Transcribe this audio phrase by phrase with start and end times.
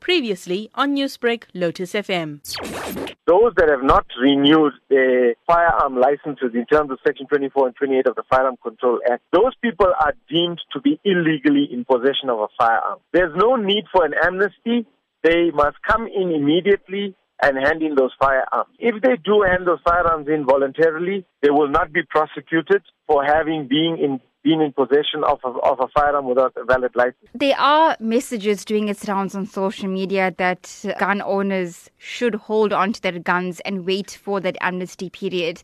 [0.00, 2.40] Previously on Newsbreak, Lotus FM.
[3.26, 8.06] Those that have not renewed their firearm licenses in terms of Section 24 and 28
[8.08, 12.40] of the Firearm Control Act, those people are deemed to be illegally in possession of
[12.40, 12.98] a firearm.
[13.12, 14.86] There's no need for an amnesty.
[15.22, 18.70] They must come in immediately and hand in those firearms.
[18.78, 23.68] If they do hand those firearms in voluntarily, they will not be prosecuted for having
[23.68, 27.28] been in been in possession of a, of a firearm without a valid license.
[27.34, 32.94] There are messages doing its rounds on social media that gun owners should hold on
[32.94, 35.62] to their guns and wait for that amnesty period.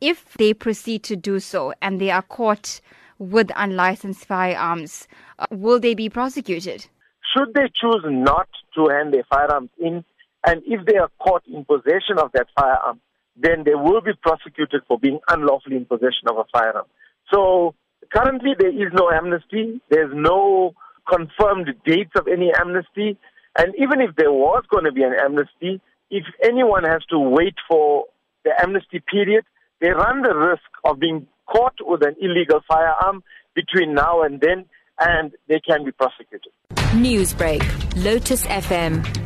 [0.00, 2.80] If they proceed to do so and they are caught
[3.18, 5.06] with unlicensed firearms,
[5.38, 6.86] uh, will they be prosecuted?
[7.34, 10.04] Should they choose not to hand their firearms in,
[10.46, 13.00] and if they are caught in possession of that firearm,
[13.36, 16.86] then they will be prosecuted for being unlawfully in possession of a firearm.
[17.32, 17.74] So
[18.14, 19.80] currently there is no amnesty.
[19.90, 20.74] There's no
[21.12, 23.18] confirmed dates of any amnesty.
[23.58, 27.54] And even if there was going to be an amnesty, if anyone has to wait
[27.68, 28.04] for
[28.44, 29.44] the amnesty period,
[29.80, 33.22] they run the risk of being caught with an illegal firearm
[33.54, 34.64] between now and then,
[35.00, 36.52] and they can be prosecuted.
[36.94, 37.62] Newsbreak,
[38.04, 39.25] Lotus FM,